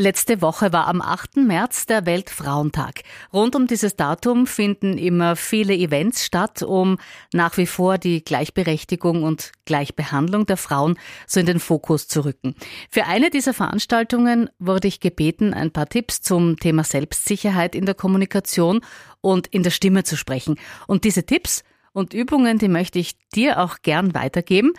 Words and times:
Letzte 0.00 0.40
Woche 0.40 0.72
war 0.72 0.86
am 0.86 1.02
8. 1.02 1.36
März 1.36 1.84
der 1.84 2.06
Weltfrauentag. 2.06 3.02
Rund 3.34 3.54
um 3.54 3.66
dieses 3.66 3.96
Datum 3.96 4.46
finden 4.46 4.96
immer 4.96 5.36
viele 5.36 5.74
Events 5.74 6.24
statt, 6.24 6.62
um 6.62 6.96
nach 7.34 7.58
wie 7.58 7.66
vor 7.66 7.98
die 7.98 8.24
Gleichberechtigung 8.24 9.24
und 9.24 9.52
Gleichbehandlung 9.66 10.46
der 10.46 10.56
Frauen 10.56 10.98
so 11.26 11.38
in 11.38 11.44
den 11.44 11.60
Fokus 11.60 12.08
zu 12.08 12.24
rücken. 12.24 12.54
Für 12.90 13.04
eine 13.08 13.28
dieser 13.28 13.52
Veranstaltungen 13.52 14.48
wurde 14.58 14.88
ich 14.88 15.00
gebeten, 15.00 15.52
ein 15.52 15.70
paar 15.70 15.86
Tipps 15.86 16.22
zum 16.22 16.58
Thema 16.58 16.82
Selbstsicherheit 16.82 17.74
in 17.74 17.84
der 17.84 17.94
Kommunikation 17.94 18.80
und 19.20 19.48
in 19.48 19.64
der 19.64 19.70
Stimme 19.70 20.04
zu 20.04 20.16
sprechen. 20.16 20.58
Und 20.86 21.04
diese 21.04 21.26
Tipps 21.26 21.62
und 21.92 22.14
Übungen, 22.14 22.56
die 22.56 22.68
möchte 22.68 22.98
ich 22.98 23.18
dir 23.34 23.60
auch 23.60 23.82
gern 23.82 24.14
weitergeben. 24.14 24.72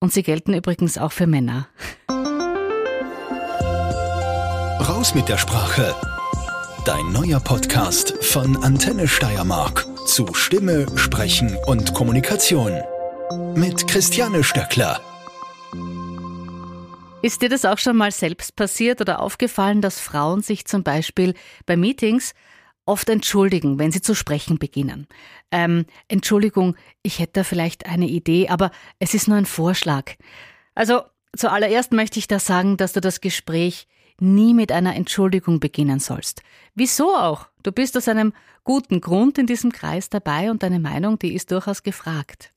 Und 0.00 0.12
sie 0.12 0.22
gelten 0.22 0.52
übrigens 0.52 0.98
auch 0.98 1.12
für 1.12 1.26
Männer. 1.26 1.66
Raus 5.00 5.14
mit 5.14 5.30
der 5.30 5.38
Sprache. 5.38 5.96
Dein 6.84 7.10
neuer 7.10 7.40
Podcast 7.40 8.22
von 8.22 8.62
Antenne 8.62 9.08
Steiermark 9.08 9.86
zu 10.06 10.34
Stimme, 10.34 10.86
Sprechen 10.94 11.56
und 11.64 11.94
Kommunikation. 11.94 12.82
Mit 13.54 13.88
Christiane 13.88 14.44
Stöckler. 14.44 15.00
Ist 17.22 17.40
dir 17.40 17.48
das 17.48 17.64
auch 17.64 17.78
schon 17.78 17.96
mal 17.96 18.10
selbst 18.10 18.56
passiert 18.56 19.00
oder 19.00 19.20
aufgefallen, 19.20 19.80
dass 19.80 20.00
Frauen 20.00 20.42
sich 20.42 20.66
zum 20.66 20.82
Beispiel 20.82 21.32
bei 21.64 21.78
Meetings 21.78 22.34
oft 22.84 23.08
entschuldigen, 23.08 23.78
wenn 23.78 23.92
sie 23.92 24.02
zu 24.02 24.14
sprechen 24.14 24.58
beginnen? 24.58 25.06
Ähm, 25.50 25.86
Entschuldigung, 26.08 26.76
ich 27.02 27.20
hätte 27.20 27.40
da 27.40 27.44
vielleicht 27.44 27.86
eine 27.86 28.06
Idee, 28.06 28.48
aber 28.50 28.70
es 28.98 29.14
ist 29.14 29.28
nur 29.28 29.38
ein 29.38 29.46
Vorschlag. 29.46 30.12
Also 30.74 31.00
zuallererst 31.34 31.92
möchte 31.92 32.18
ich 32.18 32.28
da 32.28 32.38
sagen, 32.38 32.76
dass 32.76 32.92
du 32.92 33.00
das 33.00 33.22
Gespräch 33.22 33.86
nie 34.20 34.54
mit 34.54 34.72
einer 34.72 34.96
Entschuldigung 34.96 35.60
beginnen 35.60 36.00
sollst. 36.00 36.42
Wieso 36.74 37.14
auch? 37.14 37.46
Du 37.62 37.72
bist 37.72 37.96
aus 37.96 38.08
einem 38.08 38.32
guten 38.64 39.00
Grund 39.00 39.38
in 39.38 39.46
diesem 39.46 39.72
Kreis 39.72 40.10
dabei 40.10 40.50
und 40.50 40.62
deine 40.62 40.80
Meinung, 40.80 41.18
die 41.18 41.34
ist 41.34 41.50
durchaus 41.50 41.82
gefragt. 41.82 42.52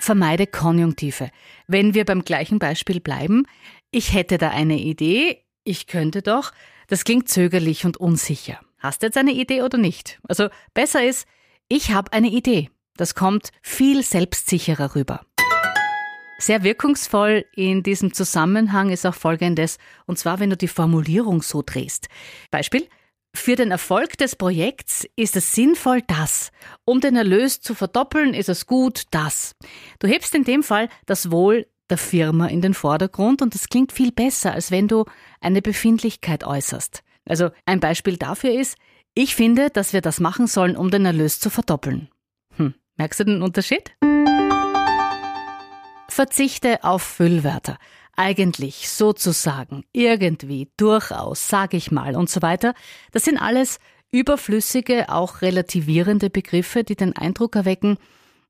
Vermeide 0.00 0.46
Konjunktive. 0.46 1.30
Wenn 1.68 1.94
wir 1.94 2.04
beim 2.04 2.24
gleichen 2.24 2.58
Beispiel 2.58 3.00
bleiben, 3.00 3.46
ich 3.90 4.14
hätte 4.14 4.38
da 4.38 4.50
eine 4.50 4.78
Idee, 4.78 5.44
ich 5.64 5.86
könnte 5.86 6.22
doch, 6.22 6.52
das 6.88 7.04
klingt 7.04 7.28
zögerlich 7.28 7.84
und 7.84 7.96
unsicher. 7.96 8.60
Hast 8.78 9.02
du 9.02 9.06
jetzt 9.06 9.16
eine 9.16 9.32
Idee 9.32 9.62
oder 9.62 9.78
nicht? 9.78 10.20
Also 10.28 10.48
besser 10.74 11.04
ist, 11.04 11.26
ich 11.68 11.92
habe 11.92 12.12
eine 12.12 12.28
Idee. 12.28 12.70
Das 12.96 13.14
kommt 13.14 13.52
viel 13.62 14.02
selbstsicherer 14.02 14.94
rüber. 14.94 15.24
Sehr 16.42 16.64
wirkungsvoll 16.64 17.44
in 17.54 17.84
diesem 17.84 18.14
Zusammenhang 18.14 18.90
ist 18.90 19.06
auch 19.06 19.14
Folgendes, 19.14 19.78
und 20.06 20.18
zwar 20.18 20.40
wenn 20.40 20.50
du 20.50 20.56
die 20.56 20.66
Formulierung 20.66 21.40
so 21.40 21.62
drehst. 21.64 22.08
Beispiel, 22.50 22.88
für 23.32 23.54
den 23.54 23.70
Erfolg 23.70 24.18
des 24.18 24.34
Projekts 24.34 25.06
ist 25.14 25.36
es 25.36 25.52
sinnvoll, 25.52 26.02
das. 26.02 26.50
Um 26.84 27.00
den 27.00 27.14
Erlös 27.14 27.60
zu 27.60 27.76
verdoppeln, 27.76 28.34
ist 28.34 28.48
es 28.48 28.66
gut, 28.66 29.04
das. 29.12 29.54
Du 30.00 30.08
hebst 30.08 30.34
in 30.34 30.42
dem 30.42 30.64
Fall 30.64 30.88
das 31.06 31.30
Wohl 31.30 31.68
der 31.88 31.98
Firma 31.98 32.48
in 32.48 32.60
den 32.60 32.74
Vordergrund 32.74 33.40
und 33.40 33.54
das 33.54 33.68
klingt 33.68 33.92
viel 33.92 34.10
besser, 34.10 34.52
als 34.52 34.72
wenn 34.72 34.88
du 34.88 35.04
eine 35.40 35.62
Befindlichkeit 35.62 36.42
äußerst. 36.42 37.04
Also 37.24 37.50
ein 37.66 37.78
Beispiel 37.78 38.16
dafür 38.16 38.50
ist, 38.50 38.76
ich 39.14 39.36
finde, 39.36 39.70
dass 39.70 39.92
wir 39.92 40.00
das 40.00 40.18
machen 40.18 40.48
sollen, 40.48 40.76
um 40.76 40.90
den 40.90 41.06
Erlös 41.06 41.38
zu 41.38 41.50
verdoppeln. 41.50 42.08
Hm, 42.56 42.74
merkst 42.96 43.20
du 43.20 43.24
den 43.26 43.42
Unterschied? 43.42 43.92
Verzichte 46.12 46.84
auf 46.84 47.02
Füllwörter. 47.02 47.78
Eigentlich, 48.14 48.90
sozusagen, 48.90 49.84
irgendwie, 49.92 50.70
durchaus, 50.76 51.48
sag 51.48 51.72
ich 51.74 51.90
mal 51.90 52.14
und 52.14 52.28
so 52.28 52.42
weiter. 52.42 52.74
Das 53.12 53.24
sind 53.24 53.38
alles 53.38 53.78
überflüssige, 54.10 55.08
auch 55.08 55.40
relativierende 55.40 56.28
Begriffe, 56.28 56.84
die 56.84 56.96
den 56.96 57.16
Eindruck 57.16 57.56
erwecken, 57.56 57.96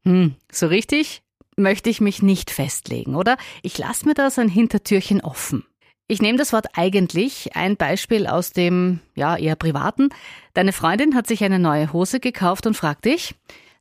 hm, 0.05 0.35
so 0.51 0.67
richtig 0.67 1.23
möchte 1.57 1.91
ich 1.91 2.01
mich 2.01 2.23
nicht 2.23 2.51
festlegen, 2.51 3.14
oder? 3.14 3.36
Ich 3.63 3.79
lasse 3.79 4.07
mir 4.07 4.15
das 4.15 4.39
ein 4.39 4.48
Hintertürchen 4.48 5.20
offen. 5.20 5.65
Ich 6.09 6.20
nehme 6.20 6.39
das 6.39 6.53
Wort 6.53 6.67
eigentlich, 6.75 7.55
ein 7.55 7.77
Beispiel 7.77 8.27
aus 8.27 8.51
dem, 8.53 9.01
ja, 9.15 9.36
eher 9.36 9.55
privaten. 9.55 10.09
Deine 10.55 10.73
Freundin 10.73 11.15
hat 11.15 11.27
sich 11.27 11.45
eine 11.45 11.59
neue 11.59 11.92
Hose 11.92 12.20
gekauft 12.20 12.67
und 12.67 12.75
fragt 12.75 13.05
dich, 13.05 13.35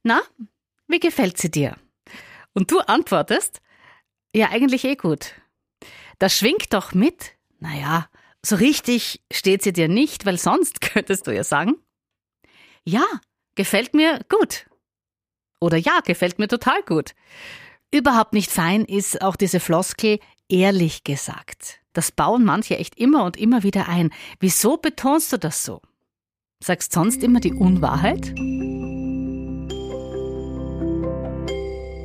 na, 0.03 0.21
wie 0.87 0.99
gefällt 0.99 1.37
sie 1.37 1.49
dir? 1.49 1.75
Und 2.53 2.71
du 2.71 2.79
antwortest, 2.79 3.61
ja, 4.35 4.49
eigentlich 4.49 4.83
eh 4.85 4.95
gut. 4.95 5.33
Das 6.19 6.37
schwingt 6.37 6.73
doch 6.73 6.93
mit. 6.93 7.33
Naja, 7.59 8.09
so 8.45 8.55
richtig 8.55 9.21
steht 9.31 9.63
sie 9.63 9.73
dir 9.73 9.87
nicht, 9.87 10.25
weil 10.25 10.37
sonst 10.37 10.81
könntest 10.93 11.27
du 11.27 11.31
ja 11.31 11.43
sagen, 11.43 11.75
ja, 12.83 13.05
gefällt 13.55 13.93
mir 13.93 14.21
gut. 14.29 14.67
Oder 15.59 15.77
ja, 15.77 15.99
gefällt 16.03 16.39
mir 16.39 16.47
total 16.47 16.81
gut. 16.83 17.13
Überhaupt 17.91 18.33
nicht 18.33 18.49
fein 18.49 18.85
ist 18.85 19.21
auch 19.21 19.35
diese 19.35 19.59
Floskel 19.59 20.19
ehrlich 20.49 21.03
gesagt. 21.03 21.79
Das 21.93 22.11
bauen 22.11 22.45
manche 22.45 22.77
echt 22.77 22.97
immer 22.97 23.25
und 23.25 23.37
immer 23.37 23.63
wieder 23.63 23.87
ein. 23.89 24.11
Wieso 24.39 24.77
betonst 24.77 25.33
du 25.33 25.37
das 25.37 25.63
so? 25.63 25.81
Sagst 26.63 26.93
sonst 26.93 27.23
immer 27.23 27.39
die 27.39 27.53
Unwahrheit? 27.53 28.33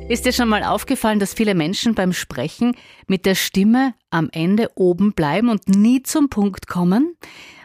Ist 0.09 0.25
dir 0.25 0.31
schon 0.31 0.47
mal 0.47 0.63
aufgefallen, 0.63 1.19
dass 1.19 1.33
viele 1.33 1.53
Menschen 1.53 1.93
beim 1.93 2.13
Sprechen 2.13 2.77
mit 3.07 3.25
der 3.25 3.35
Stimme 3.35 3.93
am 4.09 4.29
Ende 4.31 4.71
oben 4.75 5.11
bleiben 5.11 5.49
und 5.49 5.67
nie 5.67 6.01
zum 6.01 6.29
Punkt 6.29 6.67
kommen? 6.67 7.17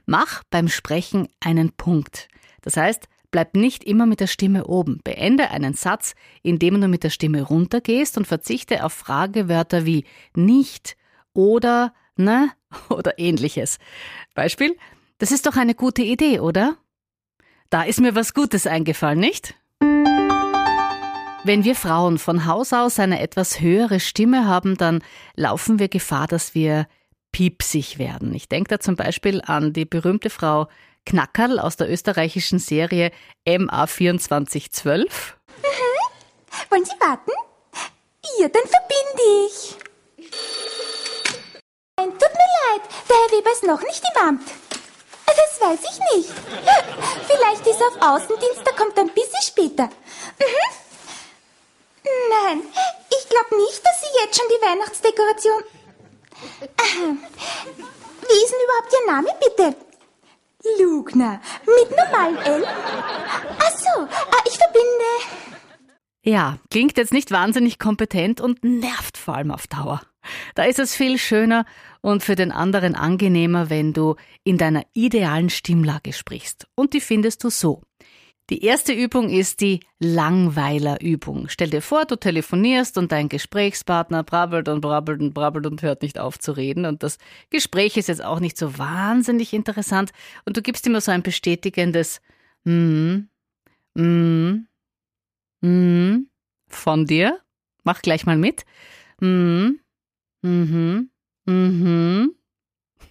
Mach 0.06 0.42
beim 0.50 0.66
Sprechen 0.66 1.28
einen 1.38 1.70
Punkt. 1.70 2.26
Das 2.60 2.76
heißt, 2.76 3.08
bleib 3.30 3.54
nicht 3.54 3.84
immer 3.84 4.06
mit 4.06 4.18
der 4.18 4.26
Stimme 4.26 4.66
oben. 4.66 5.00
Beende 5.04 5.50
einen 5.50 5.74
Satz, 5.74 6.16
indem 6.42 6.80
du 6.80 6.88
mit 6.88 7.04
der 7.04 7.10
Stimme 7.10 7.42
runtergehst 7.42 8.18
und 8.18 8.26
verzichte 8.26 8.84
auf 8.84 8.92
Fragewörter 8.92 9.86
wie 9.86 10.04
nicht 10.34 10.96
oder 11.34 11.94
ne 12.16 12.50
oder 12.88 13.20
ähnliches. 13.20 13.78
Beispiel, 14.34 14.76
das 15.18 15.30
ist 15.30 15.46
doch 15.46 15.56
eine 15.56 15.76
gute 15.76 16.02
Idee, 16.02 16.40
oder? 16.40 16.76
Da 17.70 17.84
ist 17.84 18.00
mir 18.00 18.16
was 18.16 18.34
Gutes 18.34 18.66
eingefallen, 18.66 19.20
nicht? 19.20 19.54
Wenn 21.44 21.64
wir 21.64 21.74
Frauen 21.74 22.18
von 22.18 22.46
Haus 22.46 22.72
aus 22.72 23.00
eine 23.00 23.20
etwas 23.20 23.58
höhere 23.58 23.98
Stimme 23.98 24.46
haben, 24.46 24.76
dann 24.76 25.02
laufen 25.34 25.80
wir 25.80 25.88
Gefahr, 25.88 26.28
dass 26.28 26.54
wir 26.54 26.86
piepsig 27.32 27.98
werden. 27.98 28.32
Ich 28.32 28.48
denke 28.48 28.68
da 28.68 28.78
zum 28.78 28.94
Beispiel 28.94 29.42
an 29.44 29.72
die 29.72 29.84
berühmte 29.84 30.30
Frau 30.30 30.68
Knackerl 31.04 31.58
aus 31.58 31.76
der 31.76 31.90
österreichischen 31.90 32.60
Serie 32.60 33.10
MA2412. 33.44 34.98
Mhm. 34.98 35.06
Wollen 36.70 36.84
Sie 36.84 37.00
warten? 37.00 37.32
Ja, 38.38 38.48
dann 38.48 38.62
verbinde 38.62 39.48
ich. 39.48 39.76
Nein, 41.96 42.10
tut 42.10 42.20
mir 42.20 42.52
leid, 42.70 42.82
der 43.08 43.16
Herr 43.16 43.38
Weber 43.38 43.52
ist 43.52 43.64
noch 43.64 43.82
nicht 43.82 44.02
im 44.14 44.28
Amt. 44.28 44.48
Das 45.26 45.60
weiß 45.60 45.80
ich 45.80 46.16
nicht. 46.16 46.32
Vielleicht 47.26 47.66
ist 47.66 47.80
er 47.80 47.88
auf 47.88 48.22
Außendienst, 48.22 48.62
da 48.64 48.72
kommt 48.72 48.96
er 48.96 49.04
ein 49.04 49.14
bisschen 49.14 49.42
später. 49.42 49.86
Mhm. 50.38 50.81
Nein, 52.04 52.62
ich 53.10 53.28
glaube 53.28 53.56
nicht, 53.56 53.84
dass 53.84 54.00
Sie 54.00 54.18
jetzt 54.20 54.38
schon 54.38 54.48
die 54.48 54.64
Weihnachtsdekoration. 54.66 55.62
Wie 58.28 58.44
ist 58.44 58.52
denn 58.52 58.64
überhaupt 58.64 58.92
Ihr 58.92 59.06
Name, 59.12 59.28
bitte? 59.40 59.76
Lugner, 60.80 61.40
mit 61.66 61.90
normalem 61.96 62.36
L? 62.36 62.64
Ach 62.66 63.78
so, 63.78 64.02
ah, 64.02 64.42
ich 64.46 64.56
verbinde. 64.56 65.52
Ja, 66.24 66.58
klingt 66.70 66.96
jetzt 66.98 67.12
nicht 67.12 67.32
wahnsinnig 67.32 67.78
kompetent 67.78 68.40
und 68.40 68.62
nervt 68.62 69.18
vor 69.18 69.34
allem 69.34 69.50
auf 69.50 69.66
Dauer. 69.66 70.02
Da 70.54 70.64
ist 70.64 70.78
es 70.78 70.94
viel 70.94 71.18
schöner 71.18 71.64
und 72.00 72.22
für 72.22 72.36
den 72.36 72.52
anderen 72.52 72.94
angenehmer, 72.94 73.70
wenn 73.70 73.92
du 73.92 74.14
in 74.44 74.56
deiner 74.56 74.84
idealen 74.94 75.50
Stimmlage 75.50 76.12
sprichst. 76.12 76.68
Und 76.76 76.94
die 76.94 77.00
findest 77.00 77.42
du 77.42 77.50
so. 77.50 77.82
Die 78.52 78.66
erste 78.66 78.92
Übung 78.92 79.30
ist 79.30 79.62
die 79.62 79.80
Langweilerübung. 79.98 81.48
Stell 81.48 81.70
dir 81.70 81.80
vor, 81.80 82.04
du 82.04 82.16
telefonierst 82.16 82.98
und 82.98 83.10
dein 83.10 83.30
Gesprächspartner 83.30 84.24
brabbelt 84.24 84.68
und 84.68 84.82
brabbelt 84.82 85.22
und 85.22 85.32
brabbelt 85.32 85.64
und 85.64 85.80
hört 85.80 86.02
nicht 86.02 86.18
auf 86.18 86.38
zu 86.38 86.52
reden 86.52 86.84
und 86.84 87.02
das 87.02 87.16
Gespräch 87.48 87.96
ist 87.96 88.08
jetzt 88.08 88.22
auch 88.22 88.40
nicht 88.40 88.58
so 88.58 88.76
wahnsinnig 88.76 89.54
interessant 89.54 90.12
und 90.44 90.58
du 90.58 90.60
gibst 90.60 90.86
immer 90.86 91.00
so 91.00 91.12
ein 91.12 91.22
bestätigendes 91.22 92.20
mm, 92.64 93.20
mm, 93.94 94.66
mm 95.62 96.16
von 96.68 97.06
dir. 97.06 97.40
Mach 97.84 98.02
gleich 98.02 98.26
mal 98.26 98.36
mit. 98.36 98.66
Mm, 99.18 99.76
mhm, 100.42 101.08
mhm. 101.46 102.34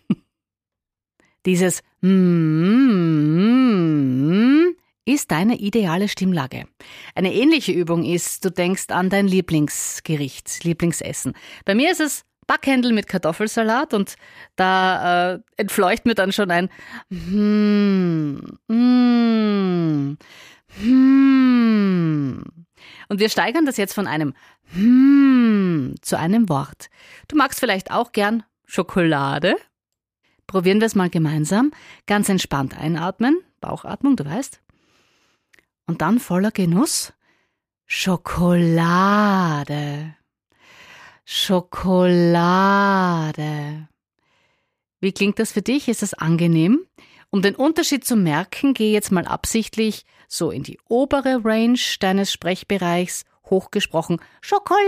Dieses 1.48 1.82
mm, 2.02 3.61
ist 5.06 5.32
deine 5.32 5.58
ideale 5.58 6.08
Stimmlage. 6.08 6.66
Eine 7.16 7.34
ähnliche 7.34 7.72
Übung 7.72 8.04
ist, 8.04 8.46
du 8.46 8.52
denkst 8.52 8.90
an 8.90 9.10
dein 9.10 9.28
Lieblingsgericht, 9.28 10.64
Lieblingsessen. 10.64 11.34
Bei 11.66 11.76
mir 11.76 11.92
ist 11.92 12.02
es 12.02 12.24
Backhändel 12.48 12.92
mit 12.92 13.08
Kartoffelsalat 13.08 13.94
und 13.94 14.16
da 14.56 15.34
äh, 15.34 15.40
entfleucht 15.58 16.06
mir 16.06 16.16
dann 16.16 16.32
schon 16.32 16.52
ein 16.52 16.70
hmm, 17.10 18.42
hmm, 18.68 20.18
hmm. 20.82 22.44
Und 23.10 23.20
wir 23.20 23.30
steigern 23.30 23.66
das 23.66 23.78
jetzt 23.78 23.94
von 23.94 24.08
einem 24.08 24.34
hmm 24.74 25.96
zu 26.02 26.18
einem 26.18 26.50
Wort. 26.50 26.90
Du 27.28 27.36
magst 27.36 27.60
vielleicht 27.60 27.92
auch 27.92 28.12
gern 28.12 28.44
Schokolade. 28.66 29.56
Probieren 30.48 30.80
wir 30.80 30.88
es 30.88 30.96
mal 30.96 31.10
gemeinsam. 31.10 31.72
Ganz 32.08 32.30
entspannt 32.30 32.78
einatmen, 32.78 33.38
Bauchatmung, 33.62 34.16
du 34.16 34.26
weißt. 34.26 34.61
Und 35.92 36.00
dann 36.02 36.20
voller 36.20 36.52
Genuss 36.52 37.12
Schokolade. 37.86 38.56
Schokolade. 41.26 41.90
Wie 45.02 45.12
klingt 45.12 45.38
das 45.38 45.52
für 45.52 45.62
dich? 45.62 45.90
Ist 45.90 46.02
das 46.02 46.14
angenehm? 46.14 46.86
Um 47.30 47.42
den 47.42 47.58
Unterschied 47.58 48.06
zu 48.06 48.16
merken, 48.16 48.74
gehe 48.74 48.94
jetzt 48.94 49.12
mal 49.12 49.26
absichtlich 49.26 50.06
so 50.30 50.50
in 50.50 50.64
die 50.64 50.80
obere 50.88 51.44
Range 51.44 51.78
deines 52.00 52.32
Sprechbereichs, 52.32 53.26
hochgesprochen 53.50 54.22
Schokolade. 54.40 54.88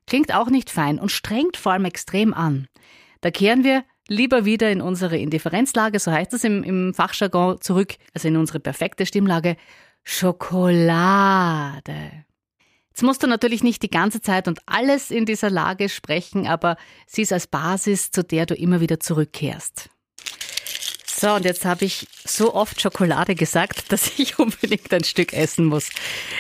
Klingt 0.07 0.33
auch 0.33 0.49
nicht 0.49 0.71
fein 0.71 0.97
und 0.97 1.11
strengt 1.11 1.57
vor 1.57 1.73
allem 1.73 1.85
extrem 1.85 2.33
an. 2.33 2.67
Da 3.21 3.31
kehren 3.31 3.63
wir 3.63 3.83
lieber 4.07 4.45
wieder 4.45 4.71
in 4.71 4.81
unsere 4.81 5.17
Indifferenzlage, 5.17 5.99
so 5.99 6.11
heißt 6.11 6.33
es 6.33 6.43
im, 6.43 6.63
im 6.63 6.93
Fachjargon, 6.93 7.61
zurück, 7.61 7.95
also 8.13 8.27
in 8.27 8.35
unsere 8.37 8.59
perfekte 8.59 9.05
Stimmlage. 9.05 9.55
Schokolade. 10.03 11.85
Jetzt 12.89 13.03
musst 13.03 13.23
du 13.23 13.27
natürlich 13.27 13.63
nicht 13.63 13.83
die 13.83 13.89
ganze 13.89 14.19
Zeit 14.19 14.47
und 14.47 14.59
alles 14.65 15.11
in 15.11 15.25
dieser 15.25 15.49
Lage 15.49 15.87
sprechen, 15.87 16.45
aber 16.45 16.75
sie 17.07 17.21
ist 17.21 17.31
als 17.31 17.47
Basis, 17.47 18.11
zu 18.11 18.23
der 18.23 18.45
du 18.45 18.53
immer 18.55 18.81
wieder 18.81 18.99
zurückkehrst. 18.99 19.89
So, 21.21 21.33
und 21.33 21.45
jetzt 21.45 21.65
habe 21.65 21.85
ich 21.85 22.07
so 22.25 22.55
oft 22.55 22.81
Schokolade 22.81 23.35
gesagt, 23.35 23.83
dass 23.91 24.17
ich 24.17 24.39
unbedingt 24.39 24.91
ein 24.91 25.03
Stück 25.03 25.33
essen 25.33 25.65
muss. 25.65 25.89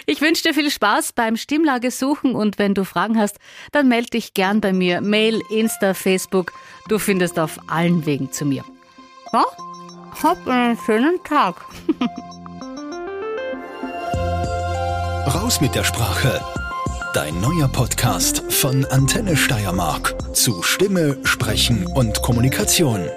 Ich 0.07 0.21
wünsche 0.21 0.41
dir 0.41 0.55
viel 0.55 0.71
Spaß 0.71 1.13
beim 1.13 1.37
Stimmlage 1.37 1.91
suchen 1.91 2.33
und 2.33 2.57
wenn 2.57 2.73
du 2.73 2.83
Fragen 2.83 3.19
hast, 3.19 3.37
dann 3.71 3.87
melde 3.87 4.09
dich 4.09 4.33
gern 4.33 4.59
bei 4.59 4.73
mir. 4.73 5.01
Mail, 5.01 5.39
Insta, 5.51 5.93
Facebook. 5.93 6.51
Du 6.87 6.97
findest 6.97 7.37
auf 7.37 7.59
allen 7.67 8.07
Wegen 8.07 8.31
zu 8.31 8.43
mir. 8.43 8.65
Ja? 9.31 9.45
Hab 10.23 10.47
einen 10.47 10.79
schönen 10.83 11.23
Tag. 11.23 11.57
Raus 15.27 15.61
mit 15.61 15.75
der 15.75 15.83
Sprache. 15.83 16.43
Dein 17.13 17.39
neuer 17.39 17.67
Podcast 17.67 18.41
von 18.49 18.83
Antenne 18.85 19.37
Steiermark 19.37 20.15
zu 20.35 20.63
Stimme, 20.63 21.19
Sprechen 21.23 21.85
und 21.85 22.23
Kommunikation. 22.23 23.07